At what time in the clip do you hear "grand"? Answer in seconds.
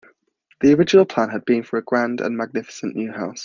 1.83-2.21